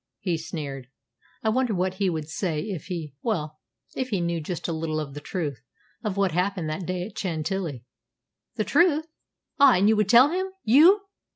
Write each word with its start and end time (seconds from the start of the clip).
he 0.17 0.35
sneered. 0.35 0.87
"I 1.43 1.49
wonder 1.49 1.75
what 1.75 1.93
he 2.01 2.09
would 2.09 2.27
say 2.27 2.61
if 2.61 2.85
he 2.85 3.13
well, 3.21 3.59
if 3.95 4.09
he 4.09 4.19
knew 4.19 4.41
just 4.41 4.67
a 4.67 4.73
little 4.73 4.99
of 4.99 5.13
the 5.13 5.19
truth, 5.19 5.61
of 6.03 6.17
what 6.17 6.31
happened 6.31 6.67
that 6.71 6.87
day 6.87 7.05
at 7.05 7.15
Chantilly?" 7.15 7.85
"The 8.55 8.63
truth! 8.63 9.05
Ah, 9.59 9.75
and 9.75 9.87
you 9.87 9.95
would 9.95 10.09
tell 10.09 10.29
him 10.31 10.47
you!" 10.63 11.01